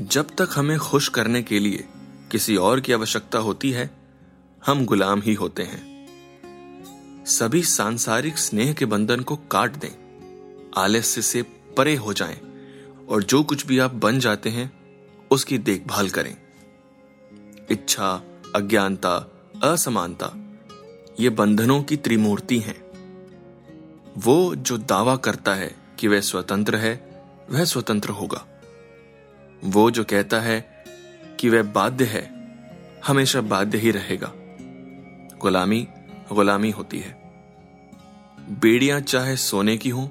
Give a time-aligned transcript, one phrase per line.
[0.00, 1.88] जब तक हमें खुश करने के लिए
[2.30, 3.90] किसी और की आवश्यकता होती है,
[4.66, 6.06] हम गुलाम ही होते हैं।
[7.26, 9.90] सभी सांसारिक स्नेह के बंधन को काट दें,
[10.76, 11.42] आलस्य से
[11.76, 12.40] परे हो जाएँ
[13.08, 14.72] और जो कुछ भी आप बन जाते हैं,
[15.30, 16.36] उसकी देखभाल करें।
[17.70, 18.22] इच्छा,
[18.54, 19.30] अज्ञानता,
[19.62, 20.34] असमानता,
[21.20, 22.84] ये बंधनों की त्रिमूर्ति हैं।
[24.16, 28.46] वो जो दावा करता है कि वह स्वतंत्र है, वह स्वतंत्र होगा।
[29.64, 30.84] वो जो कहता है
[31.40, 32.34] कि वह बाध्य है,
[33.06, 34.32] हमेशा बाध्य ही रहेगा।
[35.40, 35.88] गुलामी
[36.32, 37.22] गुलामी होती है।
[38.50, 40.08] बेड़ियाँ चाहे सोने की हों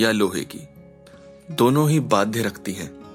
[0.00, 0.60] या लोहे की,
[1.50, 3.05] दोनों ही बाध्य रखती हैं।